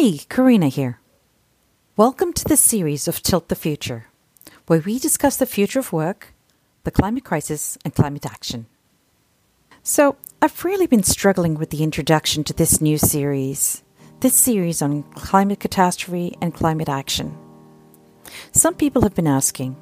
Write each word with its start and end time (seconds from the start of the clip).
Hey, 0.00 0.16
Karina 0.30 0.68
here. 0.68 0.98
Welcome 1.94 2.32
to 2.32 2.44
this 2.46 2.62
series 2.62 3.06
of 3.06 3.22
Tilt 3.22 3.48
the 3.50 3.54
Future, 3.54 4.06
where 4.66 4.80
we 4.80 4.98
discuss 4.98 5.36
the 5.36 5.44
future 5.44 5.78
of 5.78 5.92
work, 5.92 6.32
the 6.84 6.90
climate 6.90 7.26
crisis, 7.26 7.76
and 7.84 7.94
climate 7.94 8.24
action. 8.24 8.64
So, 9.82 10.16
I've 10.40 10.64
really 10.64 10.86
been 10.86 11.02
struggling 11.02 11.52
with 11.56 11.68
the 11.68 11.82
introduction 11.82 12.44
to 12.44 12.54
this 12.54 12.80
new 12.80 12.96
series, 12.96 13.82
this 14.20 14.34
series 14.34 14.80
on 14.80 15.02
climate 15.02 15.60
catastrophe 15.60 16.34
and 16.40 16.54
climate 16.54 16.88
action. 16.88 17.36
Some 18.52 18.76
people 18.76 19.02
have 19.02 19.14
been 19.14 19.26
asking, 19.26 19.76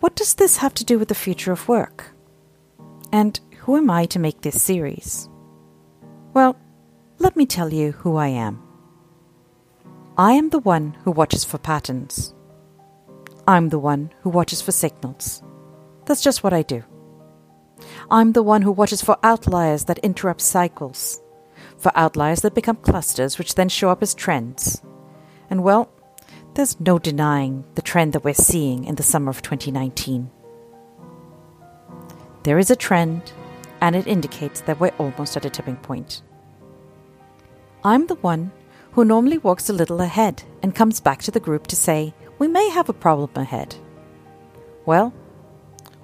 what 0.00 0.16
does 0.16 0.34
this 0.34 0.56
have 0.56 0.74
to 0.74 0.84
do 0.84 0.98
with 0.98 1.06
the 1.06 1.14
future 1.14 1.52
of 1.52 1.68
work? 1.68 2.06
And 3.12 3.38
who 3.58 3.76
am 3.76 3.88
I 3.88 4.06
to 4.06 4.18
make 4.18 4.40
this 4.40 4.60
series? 4.60 5.28
Well, 6.34 6.56
let 7.20 7.36
me 7.36 7.46
tell 7.46 7.72
you 7.72 7.92
who 7.92 8.16
I 8.16 8.26
am. 8.26 8.64
I 10.20 10.32
am 10.32 10.48
the 10.48 10.58
one 10.58 10.96
who 11.04 11.12
watches 11.12 11.44
for 11.44 11.58
patterns. 11.58 12.34
I'm 13.46 13.68
the 13.68 13.78
one 13.78 14.12
who 14.22 14.30
watches 14.30 14.60
for 14.60 14.72
signals. 14.72 15.44
That's 16.06 16.24
just 16.24 16.42
what 16.42 16.52
I 16.52 16.62
do. 16.62 16.82
I'm 18.10 18.32
the 18.32 18.42
one 18.42 18.62
who 18.62 18.72
watches 18.72 19.00
for 19.00 19.16
outliers 19.22 19.84
that 19.84 19.98
interrupt 19.98 20.40
cycles, 20.40 21.22
for 21.76 21.92
outliers 21.94 22.40
that 22.40 22.56
become 22.56 22.78
clusters, 22.78 23.38
which 23.38 23.54
then 23.54 23.68
show 23.68 23.90
up 23.90 24.02
as 24.02 24.12
trends. 24.12 24.82
And 25.50 25.62
well, 25.62 25.88
there's 26.54 26.80
no 26.80 26.98
denying 26.98 27.62
the 27.76 27.82
trend 27.82 28.12
that 28.14 28.24
we're 28.24 28.34
seeing 28.34 28.86
in 28.86 28.96
the 28.96 29.04
summer 29.04 29.30
of 29.30 29.40
2019. 29.42 30.28
There 32.42 32.58
is 32.58 32.72
a 32.72 32.76
trend, 32.76 33.30
and 33.80 33.94
it 33.94 34.08
indicates 34.08 34.62
that 34.62 34.80
we're 34.80 34.98
almost 34.98 35.36
at 35.36 35.44
a 35.44 35.50
tipping 35.50 35.76
point. 35.76 36.22
I'm 37.84 38.08
the 38.08 38.16
one 38.16 38.50
who 38.98 39.04
normally 39.04 39.38
walks 39.38 39.70
a 39.70 39.72
little 39.72 40.00
ahead 40.00 40.42
and 40.60 40.74
comes 40.74 40.98
back 40.98 41.22
to 41.22 41.30
the 41.30 41.38
group 41.38 41.68
to 41.68 41.76
say, 41.76 42.12
We 42.40 42.48
may 42.48 42.68
have 42.70 42.88
a 42.88 42.92
problem 42.92 43.30
ahead. 43.36 43.76
Well, 44.86 45.14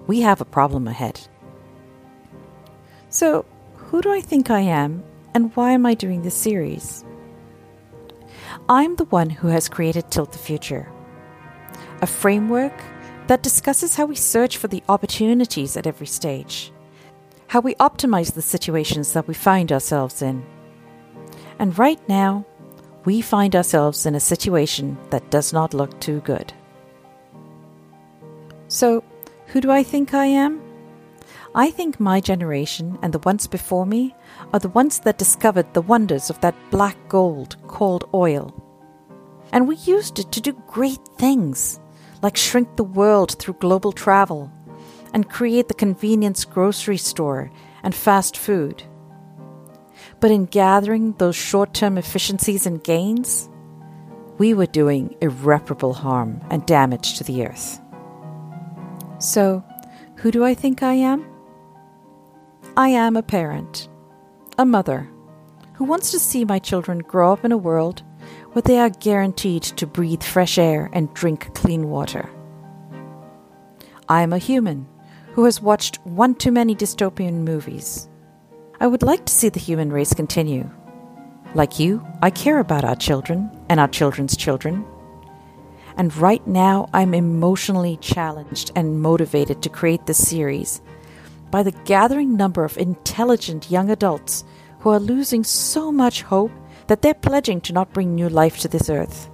we 0.07 0.21
have 0.21 0.41
a 0.41 0.45
problem 0.45 0.87
ahead. 0.87 1.21
So, 3.09 3.47
who 3.75 4.01
do 4.01 4.13
I 4.13 4.21
think 4.21 4.49
I 4.49 4.61
am, 4.61 5.03
and 5.35 5.51
why 5.57 5.73
am 5.73 5.85
I 5.85 5.95
doing 5.95 6.23
this 6.23 6.37
series? 6.37 7.05
I'm 8.69 8.95
the 8.95 9.07
one 9.07 9.29
who 9.29 9.49
has 9.49 9.69
created 9.69 10.09
Tilt 10.13 10.31
the 10.31 10.39
Future, 10.39 10.89
a 12.01 12.07
framework 12.07 12.81
that 13.27 13.43
discusses 13.43 13.97
how 13.97 14.07
we 14.07 14.15
search 14.15 14.57
for 14.57 14.69
the 14.69 14.85
opportunities 14.89 15.77
at 15.77 15.89
every 15.89 16.07
stage, 16.07 16.71
how 17.49 17.59
we 17.59 17.75
optimize 17.75 18.35
the 18.35 18.41
situations 18.41 19.15
that 19.15 19.27
we 19.27 19.35
find 19.35 19.73
ourselves 19.73 20.23
in. 20.23 20.47
And 21.59 21.77
right 21.77 22.01
now, 22.09 22.47
we 23.05 23.21
find 23.21 23.55
ourselves 23.55 24.07
in 24.07 24.15
a 24.15 24.21
situation 24.21 24.97
that 25.11 25.31
does 25.31 25.53
not 25.53 25.75
look 25.75 25.99
too 26.01 26.21
good. 26.21 26.53
So, 28.69 29.05
who 29.47 29.61
do 29.61 29.71
I 29.71 29.83
think 29.83 30.15
I 30.15 30.27
am? 30.27 30.61
I 31.55 31.71
think 31.71 32.01
my 32.01 32.21
generation 32.21 32.99
and 33.03 33.13
the 33.13 33.21
ones 33.21 33.47
before 33.47 33.87
me 33.87 34.15
are 34.53 34.59
the 34.59 34.71
ones 34.71 34.99
that 35.01 35.19
discovered 35.19 35.73
the 35.73 35.83
wonders 35.83 36.29
of 36.29 36.41
that 36.41 36.57
black 36.71 36.97
gold 37.09 37.57
called 37.69 38.09
oil. 38.13 38.53
And 39.53 39.69
we 39.69 39.77
used 39.77 40.19
it 40.19 40.33
to 40.33 40.41
do 40.41 40.61
great 40.67 40.99
things, 41.17 41.79
like 42.23 42.37
shrink 42.37 42.75
the 42.75 42.83
world 42.83 43.39
through 43.39 43.55
global 43.55 43.93
travel 43.93 44.51
and 45.13 45.31
create 45.31 45.69
the 45.69 45.75
convenience 45.75 46.45
grocery 46.45 46.97
store 46.97 47.53
and 47.85 47.95
fast 47.95 48.37
food. 48.37 48.83
But 50.21 50.31
in 50.31 50.47
gathering 50.47 51.13
those 51.13 51.37
short 51.37 51.75
term 51.75 51.99
efficiencies 51.99 52.67
and 52.67 52.83
gains, 52.83 53.49
we 54.39 54.55
were 54.55 54.67
doing 54.67 55.17
irreparable 55.21 55.95
harm 55.95 56.41
and 56.51 56.67
damage 56.67 57.19
to 57.19 57.25
the 57.25 57.47
earth. 57.47 57.81
So, 59.19 59.65
who 60.17 60.31
do 60.31 60.45
I 60.45 60.55
think 60.55 60.83
I 60.83 60.95
am? 60.95 61.25
I 62.77 62.89
am 62.89 63.17
a 63.17 63.23
parent, 63.23 63.89
a 64.59 64.65
mother, 64.65 65.09
who 65.75 65.85
wants 65.85 66.11
to 66.11 66.19
see 66.19 66.45
my 66.45 66.59
children 66.59 66.99
grow 66.99 67.33
up 67.33 67.45
in 67.45 67.53
a 67.53 67.57
world 67.57 68.03
where 68.53 68.63
they 68.63 68.79
are 68.79 68.91
guaranteed 68.91 69.63
to 69.63 69.87
breathe 69.87 70.23
fresh 70.23 70.59
air 70.59 70.91
and 70.93 71.13
drink 71.15 71.55
clean 71.55 71.89
water. 71.89 72.29
I 74.09 74.23
am 74.23 74.33
a 74.33 74.39
human 74.39 74.87
who 75.33 75.45
has 75.45 75.61
watched 75.61 76.05
one 76.05 76.35
too 76.35 76.53
many 76.53 76.75
dystopian 76.75 77.45
movies. 77.45 78.09
I 78.85 78.87
would 78.87 79.03
like 79.03 79.25
to 79.25 79.33
see 79.33 79.49
the 79.49 79.59
human 79.59 79.91
race 79.91 80.13
continue. 80.13 80.69
Like 81.55 81.79
you, 81.81 82.07
I 82.21 82.29
care 82.29 82.59
about 82.59 82.85
our 82.85 82.95
children 82.95 83.51
and 83.71 83.81
our 83.81 83.89
children's 83.89 84.37
children. 84.37 84.85
And 85.97 86.15
right 86.19 86.47
now, 86.47 86.91
I'm 86.93 87.15
emotionally 87.15 87.97
challenged 88.03 88.73
and 88.77 89.01
motivated 89.01 89.63
to 89.63 89.71
create 89.71 90.05
this 90.05 90.29
series 90.29 90.83
by 91.51 91.63
the 91.63 91.73
gathering 91.87 92.37
number 92.37 92.63
of 92.63 92.77
intelligent 92.77 93.71
young 93.71 93.89
adults 93.89 94.45
who 94.81 94.91
are 94.91 95.01
losing 95.01 95.45
so 95.45 95.91
much 95.91 96.21
hope 96.21 96.53
that 96.89 97.01
they're 97.01 97.15
pledging 97.15 97.63
to 97.63 97.73
not 97.73 97.95
bring 97.95 98.15
new 98.15 98.29
life 98.29 98.59
to 98.59 98.69
this 98.69 98.91
earth 98.91 99.31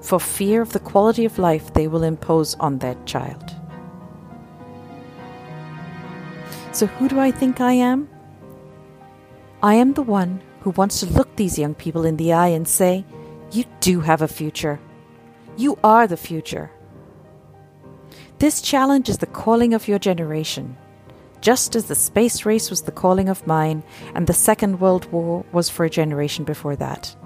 for 0.00 0.18
fear 0.18 0.62
of 0.62 0.72
the 0.72 0.80
quality 0.80 1.26
of 1.26 1.38
life 1.38 1.74
they 1.74 1.88
will 1.88 2.04
impose 2.04 2.54
on 2.54 2.78
their 2.78 2.96
child. 3.04 3.54
So, 6.72 6.86
who 6.86 7.06
do 7.10 7.20
I 7.20 7.30
think 7.30 7.60
I 7.60 7.74
am? 7.74 8.08
I 9.64 9.76
am 9.76 9.94
the 9.94 10.02
one 10.02 10.42
who 10.60 10.76
wants 10.76 11.00
to 11.00 11.06
look 11.06 11.36
these 11.36 11.58
young 11.58 11.74
people 11.74 12.04
in 12.04 12.18
the 12.18 12.34
eye 12.34 12.48
and 12.48 12.68
say, 12.68 13.06
You 13.50 13.64
do 13.80 14.00
have 14.00 14.20
a 14.20 14.28
future. 14.28 14.78
You 15.56 15.78
are 15.82 16.06
the 16.06 16.18
future. 16.18 16.70
This 18.40 18.60
challenge 18.60 19.08
is 19.08 19.16
the 19.16 19.26
calling 19.26 19.72
of 19.72 19.88
your 19.88 19.98
generation, 19.98 20.76
just 21.40 21.74
as 21.76 21.86
the 21.86 21.94
space 21.94 22.44
race 22.44 22.68
was 22.68 22.82
the 22.82 22.92
calling 22.92 23.30
of 23.30 23.46
mine 23.46 23.82
and 24.14 24.26
the 24.26 24.34
Second 24.34 24.80
World 24.80 25.10
War 25.10 25.46
was 25.50 25.70
for 25.70 25.86
a 25.86 25.96
generation 25.98 26.44
before 26.44 26.76
that. 26.76 27.16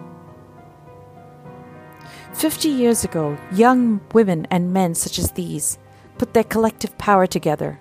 Fifty 2.32 2.68
years 2.68 3.02
ago, 3.02 3.36
young 3.50 4.00
women 4.14 4.46
and 4.48 4.72
men 4.72 4.94
such 4.94 5.18
as 5.18 5.32
these 5.32 5.76
put 6.18 6.34
their 6.34 6.44
collective 6.44 6.96
power 6.98 7.26
together, 7.26 7.80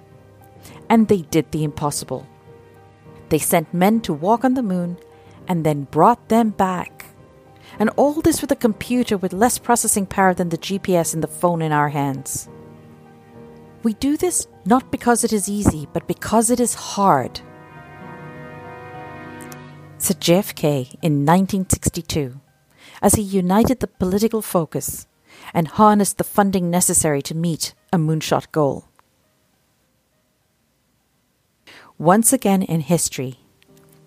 and 0.90 1.08
they 1.08 1.22
did 1.22 1.52
the 1.52 1.64
impossible. 1.64 2.26
They 3.30 3.40
sent 3.40 3.74
men 3.74 4.02
to 4.02 4.14
walk 4.14 4.44
on 4.44 4.54
the 4.54 4.64
moon 4.64 4.98
and 5.48 5.66
then 5.66 5.84
brought 5.84 6.30
them 6.30 6.52
back. 6.52 7.06
And 7.80 7.90
all 7.92 8.22
this 8.22 8.42
with 8.42 8.52
a 8.52 8.56
computer 8.56 9.18
with 9.18 9.34
less 9.34 9.58
processing 9.58 10.06
power 10.06 10.34
than 10.34 10.50
the 10.50 10.58
GPS 10.58 11.14
in 11.14 11.22
the 11.22 11.28
phone 11.28 11.62
in 11.62 11.72
our 11.72 11.90
hands. 11.90 12.50
We 13.84 13.94
do 13.94 14.18
this 14.18 14.48
not 14.66 14.92
because 14.92 15.24
it 15.24 15.32
is 15.32 15.48
easy, 15.48 15.88
but 15.94 16.08
because 16.08 16.50
it 16.50 16.60
is 16.60 16.74
hard. 16.74 17.40
Said 19.98 20.20
JFK 20.20 20.98
in 21.02 21.26
1962 21.26 22.40
as 23.02 23.16
he 23.16 23.22
united 23.22 23.80
the 23.80 23.88
political 23.88 24.42
focus 24.42 25.08
and 25.54 25.68
harnessed 25.68 26.18
the 26.18 26.24
funding 26.24 26.70
necessary 26.70 27.22
to 27.22 27.36
meet 27.36 27.74
a 27.94 27.98
moonshot 27.98 28.52
goal. 28.52 28.87
Once 32.00 32.32
again 32.32 32.62
in 32.62 32.80
history, 32.80 33.40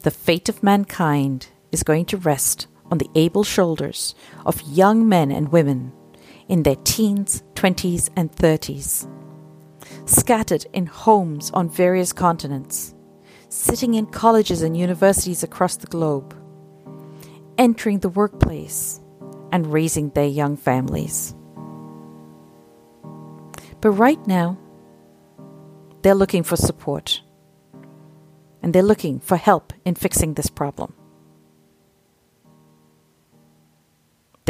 the 0.03 0.13
fate 0.13 0.49
of 0.49 0.63
mankind 0.63 1.49
is 1.73 1.83
going 1.83 2.05
to 2.05 2.17
rest 2.19 2.69
on 2.89 2.99
the 2.99 3.11
able 3.17 3.43
shoulders 3.43 4.15
of 4.47 4.63
young 4.63 5.09
men 5.09 5.33
and 5.33 5.51
women 5.51 5.93
in 6.47 6.63
their 6.63 6.77
teens, 6.85 7.43
20s, 7.55 8.09
and 8.15 8.31
30s, 8.31 9.11
scattered 10.05 10.65
in 10.73 10.87
homes 10.87 11.51
on 11.51 11.69
various 11.69 12.13
continents, 12.13 12.95
sitting 13.49 13.95
in 13.95 14.07
colleges 14.07 14.63
and 14.63 14.77
universities 14.77 15.43
across 15.43 15.75
the 15.75 15.89
globe, 15.89 16.33
entering 17.59 17.99
the 17.99 18.09
workplace, 18.09 19.01
and 19.51 19.73
raising 19.73 20.11
their 20.11 20.29
young 20.29 20.57
families. 20.57 21.35
But 23.81 23.91
right 23.91 24.25
now, 24.29 24.59
they're 26.03 26.15
looking 26.15 26.45
for 26.45 26.55
support 26.55 27.21
and 28.63 28.73
they're 28.73 28.83
looking 28.83 29.21
for 29.21 29.37
help 29.37 29.73
in 29.85 29.95
fixing 29.95 30.35
this 30.35 30.49
problem. 30.49 30.95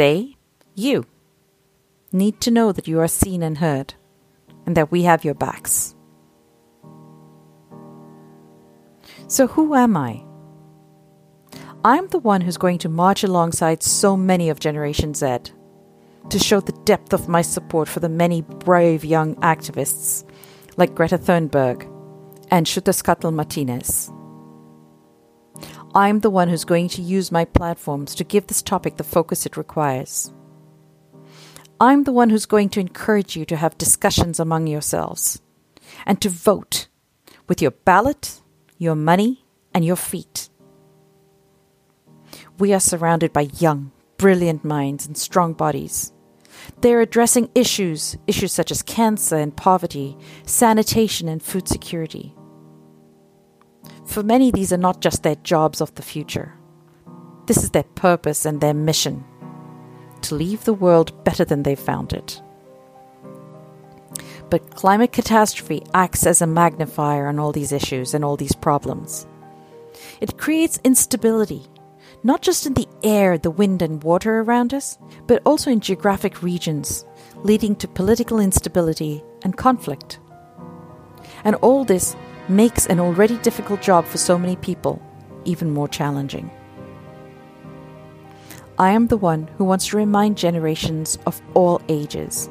they, 0.01 0.35
you, 0.73 1.05
need 2.11 2.41
to 2.41 2.49
know 2.49 2.71
that 2.71 2.87
you 2.87 2.99
are 2.99 3.07
seen 3.07 3.43
and 3.43 3.59
heard, 3.59 3.93
and 4.65 4.75
that 4.75 4.91
we 4.91 5.03
have 5.03 5.23
your 5.23 5.35
backs. 5.35 5.93
So, 9.27 9.45
who 9.45 9.75
am 9.75 9.95
I? 9.95 10.23
I'm 11.85 12.07
the 12.07 12.17
one 12.17 12.41
who's 12.41 12.57
going 12.57 12.79
to 12.79 12.89
march 12.89 13.23
alongside 13.23 13.83
so 13.83 14.17
many 14.17 14.49
of 14.49 14.59
Generation 14.59 15.13
Z 15.13 15.37
to 16.31 16.39
show 16.39 16.61
the 16.61 16.79
depth 16.83 17.13
of 17.13 17.29
my 17.29 17.43
support 17.43 17.87
for 17.87 17.99
the 17.99 18.09
many 18.09 18.41
brave 18.41 19.05
young 19.05 19.35
activists 19.35 20.23
like 20.77 20.95
Greta 20.95 21.19
Thunberg 21.19 21.90
and 22.51 22.65
Xiuhtezcatl 22.65 23.33
Martinez. 23.33 24.11
I'm 25.95 26.19
the 26.19 26.29
one 26.29 26.49
who's 26.49 26.65
going 26.65 26.89
to 26.89 27.01
use 27.01 27.31
my 27.31 27.45
platforms 27.45 28.13
to 28.15 28.23
give 28.23 28.47
this 28.47 28.61
topic 28.61 28.97
the 28.97 29.03
focus 29.03 29.45
it 29.45 29.57
requires. 29.57 30.31
I'm 31.79 32.03
the 32.03 32.13
one 32.13 32.29
who's 32.29 32.45
going 32.45 32.69
to 32.69 32.79
encourage 32.79 33.35
you 33.35 33.45
to 33.45 33.55
have 33.55 33.77
discussions 33.77 34.39
among 34.39 34.67
yourselves 34.67 35.41
and 36.05 36.21
to 36.21 36.29
vote 36.29 36.87
with 37.47 37.61
your 37.61 37.71
ballot, 37.71 38.41
your 38.77 38.95
money, 38.95 39.45
and 39.73 39.83
your 39.83 39.95
feet. 39.95 40.49
We 42.59 42.73
are 42.73 42.79
surrounded 42.79 43.33
by 43.33 43.49
young, 43.57 43.91
brilliant 44.17 44.63
minds 44.63 45.07
and 45.07 45.17
strong 45.17 45.53
bodies. 45.53 46.13
They 46.81 46.93
are 46.93 47.01
addressing 47.01 47.49
issues, 47.55 48.17
issues 48.27 48.51
such 48.51 48.71
as 48.71 48.83
cancer 48.83 49.37
and 49.37 49.55
poverty, 49.55 50.17
sanitation 50.45 51.27
and 51.27 51.41
food 51.41 51.67
security. 51.67 52.35
For 54.11 54.23
many, 54.23 54.51
these 54.51 54.73
are 54.73 54.77
not 54.77 54.99
just 54.99 55.23
their 55.23 55.35
jobs 55.35 55.79
of 55.79 55.95
the 55.95 56.01
future. 56.01 56.53
This 57.45 57.63
is 57.63 57.69
their 57.69 57.83
purpose 57.83 58.45
and 58.45 58.59
their 58.59 58.73
mission 58.73 59.23
to 60.23 60.35
leave 60.35 60.65
the 60.65 60.73
world 60.73 61.23
better 61.23 61.45
than 61.45 61.63
they 61.63 61.75
found 61.75 62.11
it. 62.11 62.41
But 64.49 64.75
climate 64.75 65.13
catastrophe 65.13 65.83
acts 65.93 66.25
as 66.25 66.41
a 66.41 66.45
magnifier 66.45 67.27
on 67.27 67.39
all 67.39 67.53
these 67.53 67.71
issues 67.71 68.13
and 68.13 68.25
all 68.25 68.35
these 68.35 68.51
problems. 68.51 69.25
It 70.19 70.37
creates 70.37 70.81
instability, 70.83 71.63
not 72.21 72.41
just 72.41 72.65
in 72.65 72.73
the 72.73 72.89
air, 73.03 73.37
the 73.37 73.49
wind, 73.49 73.81
and 73.81 74.03
water 74.03 74.41
around 74.41 74.73
us, 74.73 74.97
but 75.25 75.41
also 75.45 75.71
in 75.71 75.79
geographic 75.79 76.43
regions, 76.43 77.05
leading 77.43 77.77
to 77.77 77.87
political 77.87 78.41
instability 78.41 79.23
and 79.43 79.55
conflict. 79.55 80.19
And 81.45 81.55
all 81.55 81.85
this 81.85 82.13
makes 82.51 82.85
an 82.85 82.99
already 82.99 83.37
difficult 83.37 83.81
job 83.81 84.05
for 84.05 84.17
so 84.17 84.37
many 84.37 84.55
people 84.57 85.01
even 85.45 85.71
more 85.71 85.87
challenging. 85.87 86.51
I 88.77 88.91
am 88.91 89.07
the 89.07 89.17
one 89.17 89.47
who 89.57 89.63
wants 89.63 89.87
to 89.87 89.97
remind 89.97 90.37
generations 90.37 91.17
of 91.25 91.41
all 91.53 91.81
ages 91.87 92.49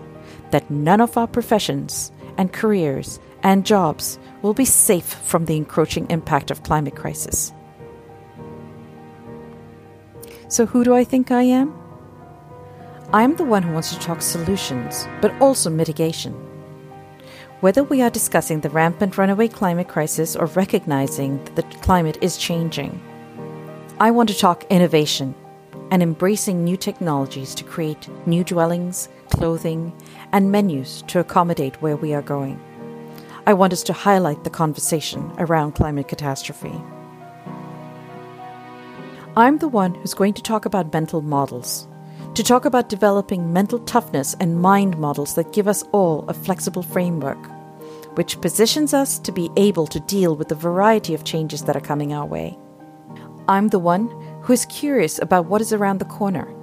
that 0.51 0.71
none 0.71 1.01
of 1.01 1.17
our 1.17 1.27
professions 1.27 2.13
and 2.37 2.53
careers 2.53 3.21
and 3.43 3.67
jobs 3.67 4.19
will 4.43 4.55
be 4.55 4.65
safe 4.65 5.05
from 5.05 5.45
the 5.45 5.57
encroaching 5.57 6.09
impact 6.11 6.51
of 6.51 6.63
climate 6.63 6.97
crisis. 6.97 7.53
So 10.49 10.67
who 10.67 10.83
do 10.85 10.95
I 10.95 11.05
think 11.05 11.31
I 11.31 11.43
am? 11.43 11.75
I 13.13 13.23
am 13.23 13.37
the 13.37 13.45
one 13.45 13.63
who 13.63 13.73
wants 13.73 13.93
to 13.93 14.01
talk 14.01 14.23
solutions, 14.23 15.07
but 15.21 15.33
also 15.41 15.69
mitigation. 15.71 16.50
Whether 17.61 17.85
we 17.85 18.01
are 18.01 18.09
discussing 18.09 18.61
the 18.61 18.71
rampant 18.71 19.19
runaway 19.19 19.47
climate 19.47 19.87
crisis 19.87 20.35
or 20.35 20.47
recognizing 20.47 21.45
that 21.45 21.57
the 21.57 21.63
climate 21.81 22.17
is 22.23 22.39
changing, 22.39 22.99
I 24.01 24.11
want 24.13 24.31
to 24.31 24.39
talk 24.39 24.65
innovation 24.71 25.35
and 25.91 26.03
embracing 26.03 26.65
new 26.65 26.79
technologies 26.79 27.55
to 27.57 27.65
create 27.65 28.09
new 28.27 28.45
dwellings, 28.45 29.11
clothing, 29.29 29.93
and 30.33 30.51
menus 30.51 31.03
to 31.09 31.21
accommodate 31.21 31.83
where 31.83 31.97
we 31.97 32.15
are 32.15 32.23
going. 32.23 32.59
I 33.47 33.53
want 33.53 33.75
us 33.75 33.83
to 33.85 33.93
highlight 33.93 34.43
the 34.45 34.49
conversation 34.49 35.31
around 35.37 35.73
climate 35.73 36.09
catastrophe. 36.09 36.73
I'm 39.37 39.59
the 39.59 39.69
one 39.69 39.97
who's 39.97 40.15
going 40.15 40.33
to 40.33 40.43
talk 40.43 40.65
about 40.65 40.95
mental 40.95 41.21
models, 41.21 41.87
to 42.35 42.45
talk 42.45 42.65
about 42.65 42.89
developing 42.89 43.53
mental 43.53 43.81
toughness 43.81 44.37
and 44.39 44.61
mind 44.61 44.97
models 44.99 45.35
that 45.35 45.53
give 45.53 45.67
us 45.67 45.83
all 45.93 46.25
a 46.29 46.35
flexible 46.35 46.83
framework, 46.83 47.39
which 48.17 48.41
positions 48.41 48.95
us 48.95 49.19
to 49.19 49.33
be 49.33 49.51
able 49.57 49.87
to 49.89 50.01
deal 50.01 50.37
with 50.37 50.49
the 50.49 50.55
variety 50.55 51.13
of 51.13 51.25
changes 51.25 51.63
that 51.65 51.77
are 51.77 51.81
coming 51.81 52.13
our 52.13 52.27
way. 52.27 52.57
I'm 53.49 53.69
the 53.69 53.81
one 53.81 54.09
who 54.43 54.53
is 54.53 54.65
curious 54.67 55.19
about 55.19 55.47
what 55.47 55.61
is 55.61 55.73
around 55.73 55.99
the 55.99 56.05
corner, 56.05 56.55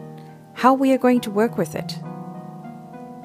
how 0.53 0.73
we 0.73 0.93
are 0.93 0.97
going 0.97 1.19
to 1.21 1.31
work 1.31 1.57
with 1.57 1.75
it, 1.75 1.99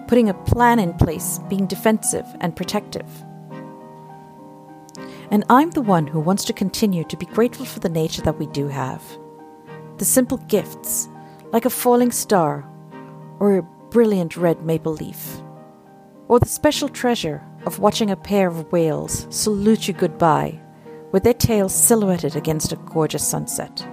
putting 0.09 0.29
a 0.29 0.35
plan 0.35 0.81
in 0.81 0.95
place, 0.95 1.39
being 1.49 1.67
defensive 1.67 2.27
and 2.41 2.57
protective. 2.57 3.07
And 5.31 5.45
I'm 5.49 5.71
the 5.71 5.81
one 5.81 6.09
who 6.09 6.21
wants 6.21 6.45
to 6.47 6.53
continue 6.53 7.05
to 7.05 7.17
be 7.17 7.25
grateful 7.27 7.65
for 7.65 7.79
the 7.79 7.89
nature 7.89 8.23
that 8.23 8.39
we 8.39 8.47
do 8.49 8.69
have. 8.69 9.03
The 9.99 10.05
simple 10.05 10.39
gifts, 10.39 11.09
like 11.53 11.67
a 11.67 11.71
falling 11.71 12.11
star 12.11 12.67
or 13.39 13.57
a 13.59 13.63
brilliant 13.91 14.37
red 14.37 14.63
maple 14.65 14.95
leaf, 14.95 15.43
or 16.29 16.41
the 16.41 16.49
special 16.49 16.89
treasure 16.89 17.43
of 17.67 17.79
watching 17.79 18.11
a 18.11 18.17
pair 18.17 18.49
of 18.49 18.73
whales 18.73 19.27
salute 19.29 19.87
you 19.87 19.95
goodbye 19.95 20.59
with 21.13 21.23
their 21.23 21.35
tails 21.35 21.75
silhouetted 21.75 22.35
against 22.37 22.73
a 22.73 22.77
gorgeous 22.77 23.27
sunset. 23.27 23.87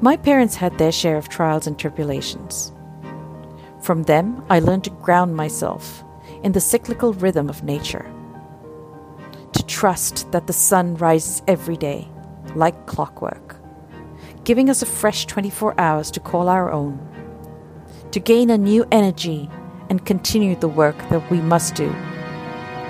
My 0.00 0.16
parents 0.16 0.54
had 0.54 0.78
their 0.78 0.92
share 0.92 1.16
of 1.16 1.28
trials 1.28 1.66
and 1.66 1.76
tribulations. 1.76 2.72
From 3.82 4.04
them, 4.04 4.44
I 4.48 4.60
learned 4.60 4.84
to 4.84 4.90
ground 4.90 5.34
myself 5.34 6.04
in 6.44 6.52
the 6.52 6.60
cyclical 6.60 7.12
rhythm 7.14 7.48
of 7.48 7.64
nature, 7.64 8.08
to 9.52 9.66
trust 9.66 10.30
that 10.30 10.46
the 10.46 10.52
sun 10.52 10.94
rises 10.96 11.42
every 11.48 11.76
day, 11.76 12.06
like 12.54 12.86
clockwork, 12.86 13.56
giving 14.48 14.70
us 14.70 14.80
a 14.80 14.86
fresh 14.86 15.26
24 15.26 15.78
hours 15.78 16.10
to 16.10 16.18
call 16.20 16.48
our 16.48 16.72
own, 16.72 16.98
to 18.10 18.18
gain 18.18 18.48
a 18.48 18.56
new 18.56 18.82
energy 18.90 19.46
and 19.90 20.06
continue 20.06 20.56
the 20.56 20.66
work 20.66 20.96
that 21.10 21.30
we 21.30 21.38
must 21.38 21.74
do, 21.74 21.94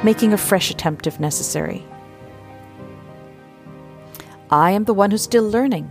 making 0.04 0.32
a 0.32 0.38
fresh 0.38 0.70
attempt 0.70 1.08
if 1.08 1.18
necessary. 1.18 1.84
I 4.52 4.70
am 4.70 4.84
the 4.84 4.94
one 4.94 5.10
who's 5.10 5.24
still 5.24 5.50
learning 5.50 5.90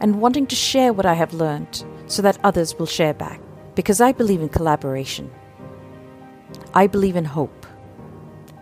and 0.00 0.20
wanting 0.20 0.46
to 0.48 0.54
share 0.54 0.92
what 0.92 1.06
I 1.06 1.14
have 1.14 1.32
learned 1.32 1.82
so 2.06 2.20
that 2.20 2.38
others 2.44 2.78
will 2.78 2.84
share 2.84 3.14
back, 3.14 3.40
because 3.74 4.02
I 4.02 4.12
believe 4.12 4.42
in 4.42 4.50
collaboration. 4.50 5.30
I 6.74 6.86
believe 6.86 7.16
in 7.16 7.24
hope, 7.24 7.66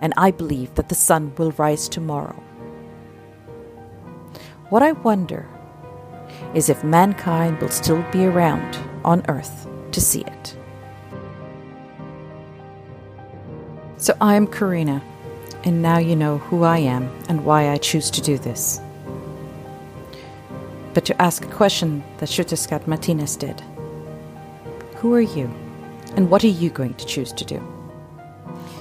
and 0.01 0.15
I 0.17 0.31
believe 0.31 0.73
that 0.77 0.89
the 0.89 0.95
sun 0.95 1.33
will 1.37 1.51
rise 1.59 1.89
tomorrow. 1.89 2.41
What 4.69 4.85
I 4.85 4.93
wonder 4.93 5.49
is 6.55 6.69
if 6.69 6.85
mankind 6.85 7.61
will 7.61 7.69
still 7.69 8.03
be 8.13 8.25
around 8.25 8.79
on 9.05 9.25
Earth 9.29 9.67
to 9.93 10.01
see 10.01 10.23
it. 10.23 10.57
So 13.97 14.17
I'm 14.21 14.47
Karina, 14.47 15.03
and 15.65 15.83
now 15.83 15.99
you 15.99 16.15
know 16.15 16.39
who 16.39 16.63
I 16.63 16.79
am 16.79 17.11
and 17.29 17.45
why 17.45 17.71
I 17.71 17.79
choose 17.79 18.11
to 18.13 18.23
do 18.23 18.39
this. 18.39 18.81
But 20.95 21.05
to 21.07 21.21
ask 21.21 21.45
a 21.45 21.49
question 21.49 22.03
that 22.19 22.29
Xiuhtezcatl 22.29 22.87
Martinez 22.87 23.37
did 23.37 23.61
Who 24.97 25.15
are 25.15 25.21
you, 25.21 25.53
and 26.17 26.31
what 26.31 26.45
are 26.45 26.49
you 26.63 26.71
going 26.71 26.95
to 26.95 27.07
choose 27.07 27.33
to 27.33 27.45
do? 27.45 27.63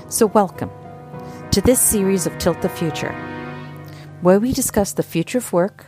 So, 0.09 0.27
welcome 0.27 0.71
to 1.51 1.61
this 1.61 1.81
series 1.81 2.27
of 2.27 2.37
Tilt 2.37 2.61
the 2.61 2.69
Future, 2.69 3.13
where 4.21 4.39
we 4.39 4.53
discuss 4.53 4.93
the 4.93 5.03
future 5.03 5.39
of 5.39 5.51
work, 5.51 5.87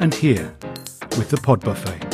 and 0.00 0.14
here 0.14 0.54
with 1.16 1.28
the 1.30 1.36
Pod 1.36 1.60
Buffet. 1.60 2.05